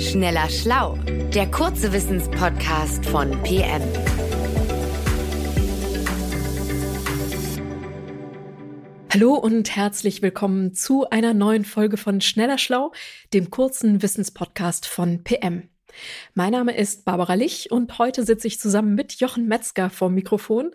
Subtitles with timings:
[0.00, 0.94] Schneller Schlau,
[1.34, 3.82] der kurze Wissenspodcast von PM.
[9.12, 12.92] Hallo und herzlich willkommen zu einer neuen Folge von Schneller Schlau,
[13.34, 15.68] dem kurzen Wissenspodcast von PM.
[16.32, 20.70] Mein Name ist Barbara Lich und heute sitze ich zusammen mit Jochen Metzger vor Mikrofon.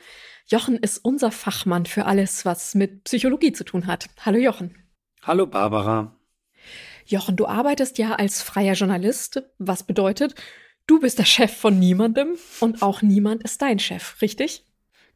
[0.46, 4.05] Jochen ist unser Fachmann für alles, was mit Psychologie zu tun hat.
[4.23, 4.76] Hallo Jochen.
[5.23, 6.15] Hallo Barbara.
[7.05, 10.36] Jochen, du arbeitest ja als freier Journalist, was bedeutet,
[10.88, 14.66] du bist der Chef von niemandem und auch niemand ist dein Chef, richtig?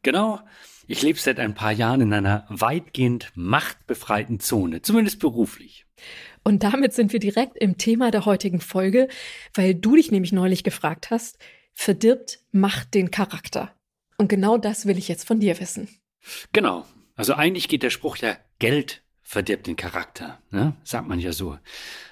[0.02, 0.40] Genau.
[0.86, 5.86] Ich lebe seit ein paar Jahren in einer weitgehend machtbefreiten Zone, zumindest beruflich.
[6.42, 9.08] Und damit sind wir direkt im Thema der heutigen Folge,
[9.54, 11.38] weil du dich nämlich neulich gefragt hast,
[11.74, 13.74] verdirbt Macht den Charakter?
[14.16, 15.88] Und genau das will ich jetzt von dir wissen.
[16.52, 16.86] Genau.
[17.14, 20.74] Also eigentlich geht der Spruch ja, Geld verdirbt den Charakter, ne?
[20.82, 21.56] sagt man ja so.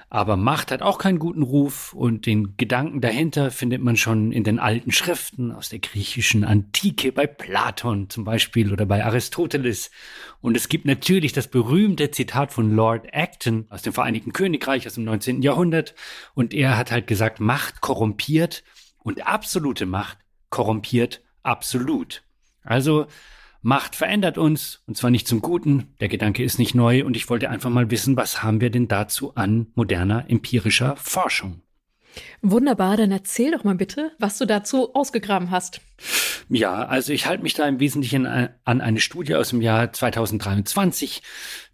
[0.08, 4.44] Aber Macht hat auch keinen guten Ruf und den Gedanken dahinter findet man schon in
[4.44, 9.90] den alten Schriften aus der griechischen Antike, bei Platon zum Beispiel oder bei Aristoteles.
[10.40, 14.94] Und es gibt natürlich das berühmte Zitat von Lord Acton aus dem Vereinigten Königreich aus
[14.94, 15.42] dem 19.
[15.42, 15.96] Jahrhundert.
[16.34, 18.62] Und er hat halt gesagt, Macht korrumpiert
[18.98, 20.18] und absolute Macht
[20.50, 22.22] korrumpiert absolut.
[22.62, 23.08] Also
[23.60, 25.94] Macht verändert uns, und zwar nicht zum Guten.
[26.00, 28.88] Der Gedanke ist nicht neu, und ich wollte einfach mal wissen, was haben wir denn
[28.88, 31.62] dazu an moderner empirischer Forschung?
[32.40, 35.80] Wunderbar, dann erzähl doch mal bitte, was du dazu ausgegraben hast.
[36.48, 41.22] Ja, also ich halte mich da im Wesentlichen an eine Studie aus dem Jahr 2023.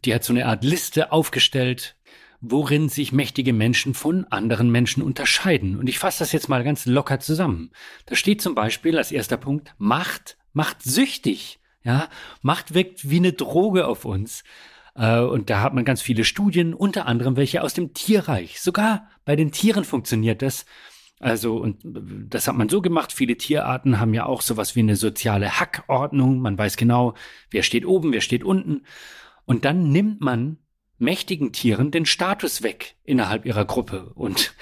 [0.04, 1.96] Die hat so eine Art Liste aufgestellt,
[2.40, 5.78] worin sich mächtige Menschen von anderen Menschen unterscheiden.
[5.78, 7.70] Und ich fasse das jetzt mal ganz locker zusammen.
[8.06, 11.58] Da steht zum Beispiel als erster Punkt, Macht macht süchtig.
[11.84, 12.08] Ja,
[12.42, 14.42] Macht wirkt wie eine Droge auf uns.
[14.94, 18.60] Äh, und da hat man ganz viele Studien, unter anderem welche aus dem Tierreich.
[18.60, 20.64] Sogar bei den Tieren funktioniert das.
[21.20, 23.12] Also, und das hat man so gemacht.
[23.12, 26.40] Viele Tierarten haben ja auch sowas wie eine soziale Hackordnung.
[26.40, 27.14] Man weiß genau,
[27.50, 28.82] wer steht oben, wer steht unten.
[29.44, 30.58] Und dann nimmt man
[30.98, 34.54] mächtigen Tieren den Status weg innerhalb ihrer Gruppe und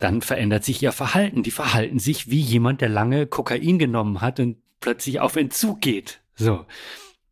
[0.00, 1.42] dann verändert sich ihr Verhalten.
[1.42, 6.20] Die verhalten sich wie jemand, der lange Kokain genommen hat und plötzlich auf Entzug geht.
[6.36, 6.66] So.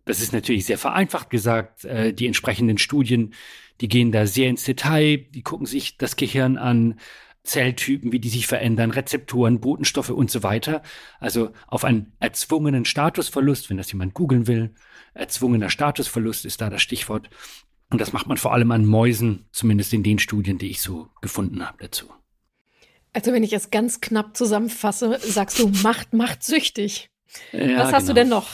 [0.07, 1.85] Das ist natürlich sehr vereinfacht gesagt.
[1.85, 3.35] Äh, die entsprechenden Studien,
[3.81, 6.99] die gehen da sehr ins Detail, die gucken sich das Gehirn an,
[7.45, 10.83] Zelltypen, wie die sich verändern, Rezeptoren, Botenstoffe und so weiter.
[11.21, 14.75] Also auf einen erzwungenen Statusverlust, wenn das jemand googeln will.
[15.13, 17.29] Erzwungener Statusverlust ist da das Stichwort.
[17.91, 21.11] Und das macht man vor allem an Mäusen, zumindest in den Studien, die ich so
[21.21, 22.07] gefunden habe dazu.
[23.13, 27.11] Also wenn ich es ganz knapp zusammenfasse, sagst du, Macht macht süchtig.
[27.53, 28.07] Ja, Was hast genau.
[28.07, 28.49] du denn noch?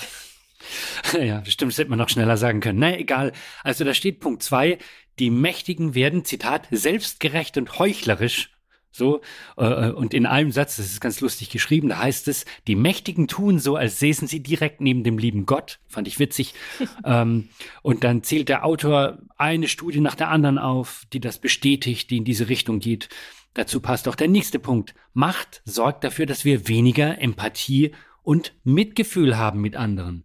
[1.21, 2.79] Ja, bestimmt hätte man noch schneller sagen können.
[2.79, 3.33] Na, egal.
[3.65, 4.79] Also da steht Punkt zwei:
[5.19, 8.51] die Mächtigen werden, Zitat, selbstgerecht und heuchlerisch.
[8.93, 9.21] So,
[9.57, 13.29] äh, und in einem Satz, das ist ganz lustig geschrieben, da heißt es, die Mächtigen
[13.29, 15.79] tun so, als säßen sie direkt neben dem lieben Gott.
[15.87, 16.55] Fand ich witzig.
[17.05, 17.51] ähm,
[17.83, 22.17] und dann zählt der Autor eine Studie nach der anderen auf, die das bestätigt, die
[22.17, 23.09] in diese Richtung geht.
[23.55, 24.95] Dazu passt auch der nächste Punkt.
[25.13, 27.93] Macht sorgt dafür, dass wir weniger Empathie
[28.31, 30.25] und Mitgefühl haben mit anderen.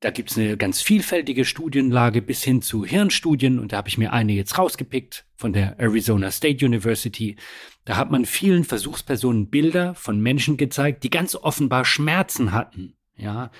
[0.00, 4.14] Da gibt's eine ganz vielfältige Studienlage bis hin zu Hirnstudien und da habe ich mir
[4.14, 7.36] eine jetzt rausgepickt von der Arizona State University.
[7.84, 12.96] Da hat man vielen Versuchspersonen Bilder von Menschen gezeigt, die ganz offenbar Schmerzen hatten.
[13.18, 13.50] Ja.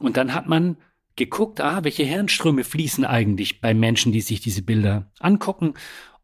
[0.00, 0.76] Und dann hat man
[1.14, 5.74] geguckt, ah, welche Hirnströme fließen eigentlich bei Menschen, die sich diese Bilder angucken.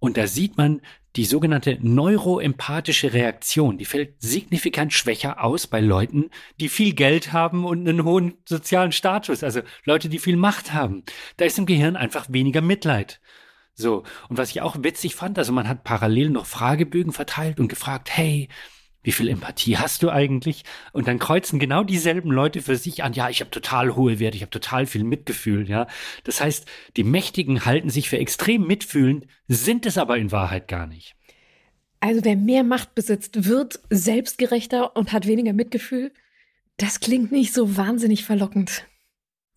[0.00, 0.80] Und da sieht man,
[1.16, 7.65] die sogenannte neuroempathische Reaktion, die fällt signifikant schwächer aus bei Leuten, die viel Geld haben
[7.65, 11.04] und einen hohen sozialen Status, also Leute, die viel Macht haben.
[11.37, 13.20] Da ist im Gehirn einfach weniger Mitleid.
[13.75, 17.69] So, und was ich auch witzig fand, also man hat parallel noch Fragebögen verteilt und
[17.69, 18.49] gefragt, hey,
[19.03, 20.65] wie viel Empathie hast du eigentlich?
[20.93, 24.37] Und dann kreuzen genau dieselben Leute für sich an, ja, ich habe total hohe Werte,
[24.37, 25.87] ich habe total viel Mitgefühl, ja.
[26.25, 26.66] Das heißt,
[26.97, 31.17] die Mächtigen halten sich für extrem mitfühlend, sind es aber in Wahrheit gar nicht.
[32.00, 36.12] Also wer mehr Macht besitzt, wird selbstgerechter und hat weniger Mitgefühl.
[36.79, 38.87] Das klingt nicht so wahnsinnig verlockend.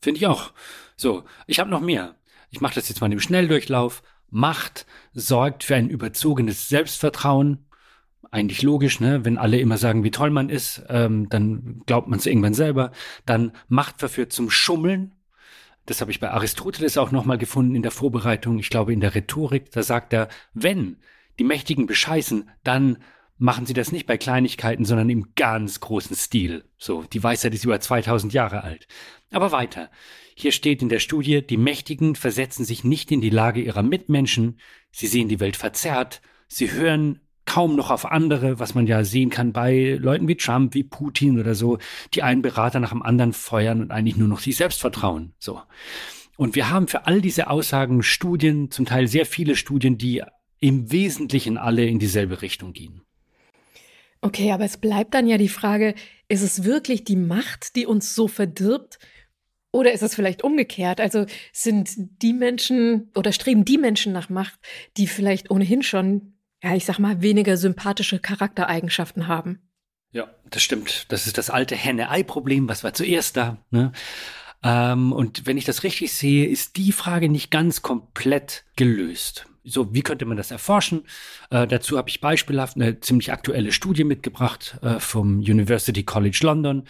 [0.01, 0.51] Finde ich auch.
[0.97, 2.15] So, ich habe noch mehr.
[2.49, 4.03] Ich mache das jetzt mal im Schnelldurchlauf.
[4.29, 7.65] Macht sorgt für ein überzogenes Selbstvertrauen,
[8.33, 9.23] eigentlich logisch, ne?
[9.25, 12.91] Wenn alle immer sagen, wie toll man ist, ähm, dann glaubt man es irgendwann selber.
[13.25, 15.13] Dann Macht verführt zum Schummeln.
[15.85, 18.57] Das habe ich bei Aristoteles auch nochmal gefunden in der Vorbereitung.
[18.57, 20.97] Ich glaube, in der Rhetorik, da sagt er, wenn
[21.37, 22.97] die Mächtigen bescheißen, dann
[23.37, 26.63] machen sie das nicht bei Kleinigkeiten, sondern im ganz großen Stil.
[26.77, 28.87] So, die Weisheit ist über 2000 Jahre alt.
[29.31, 29.89] Aber weiter.
[30.35, 34.59] Hier steht in der Studie, die Mächtigen versetzen sich nicht in die Lage ihrer Mitmenschen,
[34.91, 39.29] sie sehen die Welt verzerrt, sie hören kaum noch auf andere, was man ja sehen
[39.29, 41.77] kann bei Leuten wie Trump, wie Putin oder so,
[42.13, 45.33] die einen Berater nach dem anderen feuern und eigentlich nur noch sich selbst vertrauen.
[45.39, 45.61] So.
[46.37, 50.23] Und wir haben für all diese Aussagen Studien, zum Teil sehr viele Studien, die
[50.59, 53.01] im Wesentlichen alle in dieselbe Richtung gehen.
[54.21, 55.95] Okay, aber es bleibt dann ja die Frage,
[56.29, 58.97] ist es wirklich die Macht, die uns so verdirbt?
[59.73, 61.01] Oder ist es vielleicht umgekehrt?
[61.01, 61.89] Also sind
[62.21, 64.59] die Menschen oder streben die Menschen nach Macht,
[64.95, 66.32] die vielleicht ohnehin schon,
[66.63, 69.59] ja, ich sag mal, weniger sympathische Charaktereigenschaften haben?
[70.11, 71.11] Ja, das stimmt.
[71.11, 72.69] Das ist das alte Henne-Ei-Problem.
[72.69, 73.57] Was war zuerst da?
[73.71, 73.91] Ne?
[74.63, 79.45] Ähm, und wenn ich das richtig sehe, ist die Frage nicht ganz komplett gelöst.
[79.65, 81.05] So, wie könnte man das erforschen?
[81.49, 86.87] Äh, dazu habe ich beispielhaft eine ziemlich aktuelle Studie mitgebracht äh, vom University College London,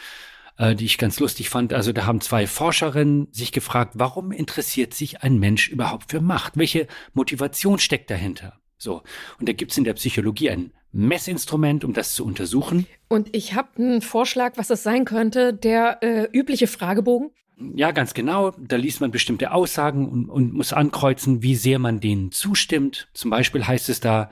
[0.58, 1.74] äh, die ich ganz lustig fand.
[1.74, 6.58] Also da haben zwei Forscherinnen sich gefragt, warum interessiert sich ein Mensch überhaupt für Macht?
[6.58, 8.60] Welche Motivation steckt dahinter?
[8.84, 9.02] So,
[9.40, 12.86] und da gibt's in der Psychologie ein Messinstrument, um das zu untersuchen.
[13.08, 17.32] Und ich habe einen Vorschlag, was es sein könnte, der äh, übliche Fragebogen.
[17.76, 18.52] Ja, ganz genau.
[18.52, 23.08] Da liest man bestimmte Aussagen und, und muss ankreuzen, wie sehr man denen zustimmt.
[23.14, 24.30] Zum Beispiel heißt es da,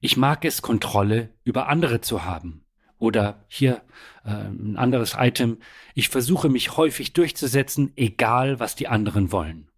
[0.00, 2.64] ich mag es, Kontrolle über andere zu haben.
[2.98, 3.82] Oder hier
[4.24, 5.58] äh, ein anderes Item,
[5.94, 9.68] ich versuche mich häufig durchzusetzen, egal was die anderen wollen.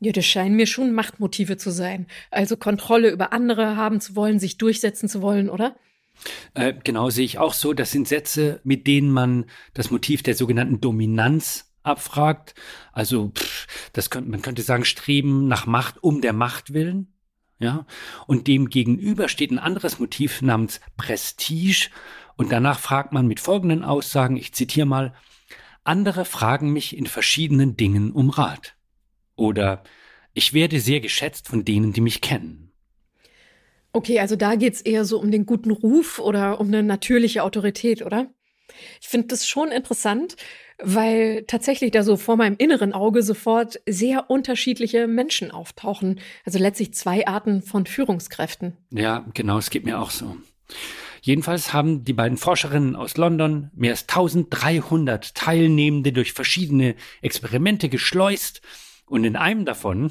[0.00, 2.06] Ja, das scheinen mir schon Machtmotive zu sein.
[2.30, 5.76] Also Kontrolle über andere haben zu wollen, sich durchsetzen zu wollen, oder?
[6.54, 7.72] Äh, genau sehe ich auch so.
[7.72, 12.54] Das sind Sätze, mit denen man das Motiv der sogenannten Dominanz abfragt.
[12.92, 17.12] Also pff, das könnte, man könnte sagen, Streben nach Macht um der Macht willen.
[17.60, 17.86] Ja,
[18.28, 21.90] und dem gegenüber steht ein anderes Motiv namens Prestige.
[22.36, 25.12] Und danach fragt man mit folgenden Aussagen, ich zitiere mal,
[25.82, 28.77] andere fragen mich in verschiedenen Dingen um Rat.
[29.38, 29.84] Oder
[30.34, 32.72] ich werde sehr geschätzt von denen, die mich kennen.
[33.92, 38.04] Okay, also da geht's eher so um den guten Ruf oder um eine natürliche Autorität,
[38.04, 38.28] oder?
[39.00, 40.36] Ich finde das schon interessant,
[40.78, 46.20] weil tatsächlich da so vor meinem inneren Auge sofort sehr unterschiedliche Menschen auftauchen.
[46.44, 48.76] Also letztlich zwei Arten von Führungskräften.
[48.90, 50.36] Ja, genau, es geht mir auch so.
[51.22, 58.60] Jedenfalls haben die beiden Forscherinnen aus London mehr als 1300 Teilnehmende durch verschiedene Experimente geschleust
[59.08, 60.10] und in einem davon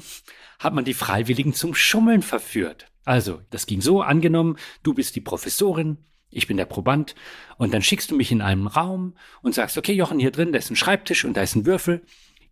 [0.58, 2.86] hat man die Freiwilligen zum Schummeln verführt.
[3.04, 5.98] Also, das ging so, angenommen, du bist die Professorin,
[6.30, 7.14] ich bin der Proband
[7.56, 10.58] und dann schickst du mich in einen Raum und sagst, okay, Jochen, hier drin, da
[10.58, 12.02] ist ein Schreibtisch und da ist ein Würfel.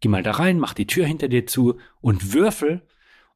[0.01, 2.83] Geh mal da rein, mach die Tür hinter dir zu und würfel.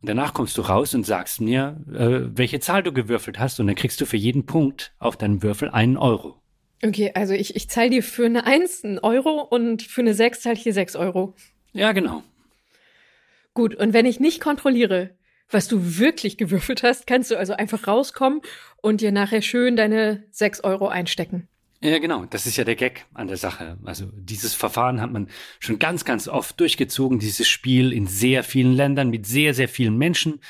[0.01, 3.67] Und danach kommst du raus und sagst mir, äh, welche Zahl du gewürfelt hast und
[3.67, 6.41] dann kriegst du für jeden Punkt auf deinem Würfel einen Euro.
[6.83, 10.41] Okay, also ich, ich zahle dir für eine Eins einen Euro und für eine Sechs
[10.41, 11.35] zahle ich dir sechs Euro.
[11.73, 12.23] Ja, genau.
[13.61, 15.11] Gut, und wenn ich nicht kontrolliere,
[15.51, 18.41] was du wirklich gewürfelt hast, kannst du also einfach rauskommen
[18.79, 21.47] und dir nachher schön deine sechs Euro einstecken.
[21.83, 22.25] Ja, genau.
[22.25, 23.77] Das ist ja der Gag an der Sache.
[23.85, 25.29] Also dieses Verfahren hat man
[25.59, 29.99] schon ganz, ganz oft durchgezogen, dieses Spiel in sehr vielen Ländern mit sehr, sehr vielen
[29.99, 30.41] Menschen.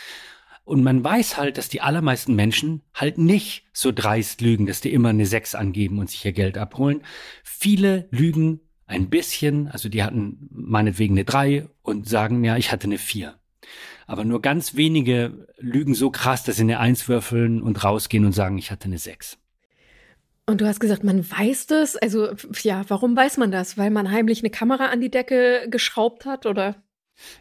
[0.62, 4.93] Und man weiß halt, dass die allermeisten Menschen halt nicht so dreist lügen, dass die
[4.93, 7.03] immer eine Sechs angeben und sich ihr Geld abholen.
[7.43, 8.61] Viele lügen
[8.91, 13.34] ein bisschen, also die hatten meinetwegen eine Drei und sagen, ja, ich hatte eine Vier.
[14.06, 18.33] Aber nur ganz wenige lügen so krass, dass sie eine Eins würfeln und rausgehen und
[18.33, 19.37] sagen, ich hatte eine Sechs.
[20.47, 21.97] Und du hast gesagt, man weiß das.
[21.97, 22.30] Also
[22.62, 23.78] ja, warum weiß man das?
[23.78, 26.76] Weil man heimlich eine Kamera an die Decke geschraubt hat oder?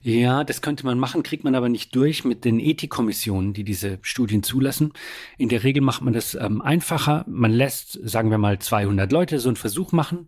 [0.02, 3.98] Ja, das könnte man machen, kriegt man aber nicht durch mit den Ethikkommissionen, die diese
[4.02, 4.92] Studien zulassen.
[5.38, 7.24] In der Regel macht man das ähm, einfacher.
[7.28, 10.28] Man lässt, sagen wir mal, 200 Leute so einen Versuch machen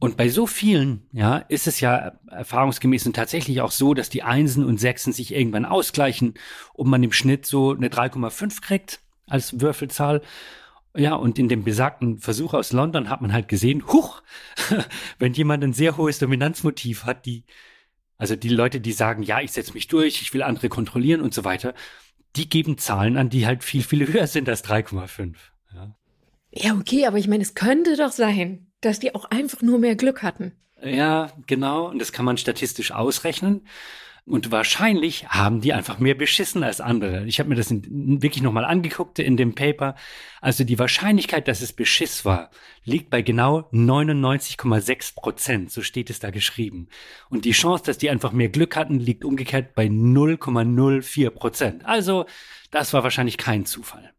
[0.00, 4.22] und bei so vielen, ja, ist es ja erfahrungsgemäß und tatsächlich auch so, dass die
[4.22, 6.34] Einsen und Sechsen sich irgendwann ausgleichen
[6.74, 10.20] und man im Schnitt so eine 3,5 kriegt als Würfelzahl.
[10.96, 14.22] Ja, und in dem besagten Versuch aus London hat man halt gesehen, huch,
[15.18, 17.44] wenn jemand ein sehr hohes Dominanzmotiv hat, die,
[18.18, 21.34] also die Leute, die sagen, ja, ich setze mich durch, ich will andere kontrollieren und
[21.34, 21.74] so weiter,
[22.36, 25.34] die geben Zahlen an, die halt viel, viel höher sind als 3,5.
[25.72, 25.96] Ja.
[26.50, 29.96] ja, okay, aber ich meine, es könnte doch sein, dass die auch einfach nur mehr
[29.96, 30.52] Glück hatten.
[30.82, 31.88] Ja, genau.
[31.88, 33.62] Und das kann man statistisch ausrechnen.
[34.26, 37.26] Und wahrscheinlich haben die einfach mehr beschissen als andere.
[37.26, 39.96] Ich habe mir das in, wirklich nochmal angeguckt in dem Paper.
[40.40, 42.50] Also die Wahrscheinlichkeit, dass es Beschiss war,
[42.84, 45.70] liegt bei genau 99,6 Prozent.
[45.70, 46.88] So steht es da geschrieben.
[47.28, 51.84] Und die Chance, dass die einfach mehr Glück hatten, liegt umgekehrt bei 0,04 Prozent.
[51.84, 52.24] Also
[52.70, 54.13] das war wahrscheinlich kein Zufall.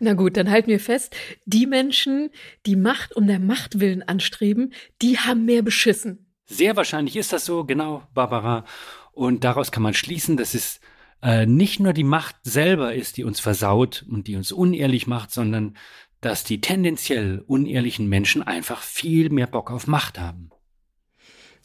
[0.00, 2.30] Na gut, dann halten wir fest, die Menschen,
[2.66, 4.72] die Macht um der Macht willen anstreben,
[5.02, 6.26] die haben mehr beschissen.
[6.46, 8.64] Sehr wahrscheinlich ist das so, genau, Barbara.
[9.12, 10.80] Und daraus kann man schließen, dass es
[11.22, 15.32] äh, nicht nur die Macht selber ist, die uns versaut und die uns unehrlich macht,
[15.32, 15.76] sondern
[16.20, 20.50] dass die tendenziell unehrlichen Menschen einfach viel mehr Bock auf Macht haben.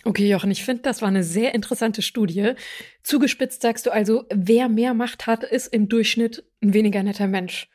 [0.05, 2.53] Okay, Jochen, ich finde, das war eine sehr interessante Studie.
[3.03, 7.69] Zugespitzt sagst du also, wer mehr Macht hat, ist im Durchschnitt ein weniger netter Mensch.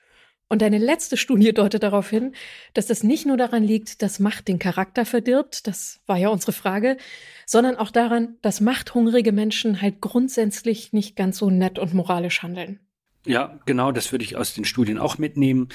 [0.50, 2.32] Und deine letzte Studie deutet darauf hin,
[2.72, 6.52] dass das nicht nur daran liegt, dass Macht den Charakter verdirbt, das war ja unsere
[6.52, 6.96] Frage,
[7.44, 12.80] sondern auch daran, dass machthungrige Menschen halt grundsätzlich nicht ganz so nett und moralisch handeln.
[13.26, 15.68] Ja, genau, das würde ich aus den Studien auch mitnehmen.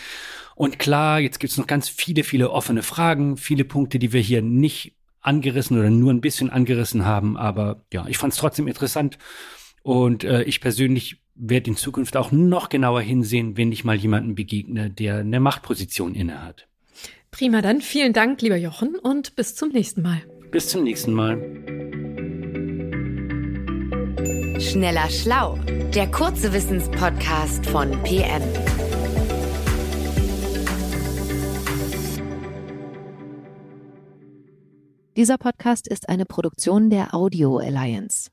[0.56, 4.22] Und klar, jetzt gibt es noch ganz viele, viele offene Fragen, viele Punkte, die wir
[4.22, 7.38] hier nicht angerissen oder nur ein bisschen angerissen haben.
[7.38, 9.20] Aber ja, ich fand es trotzdem interessant.
[9.84, 14.36] Und äh, ich persönlich werde in Zukunft auch noch genauer hinsehen, wenn ich mal jemanden
[14.36, 16.68] begegne, der eine Machtposition innehat.
[17.32, 20.22] Prima, dann vielen Dank, lieber Jochen, und bis zum nächsten Mal.
[20.52, 21.38] Bis zum nächsten Mal.
[24.60, 25.58] Schneller Schlau,
[25.94, 28.42] der kurze Wissenspodcast von PM.
[35.18, 38.30] Dieser Podcast ist eine Produktion der Audio Alliance.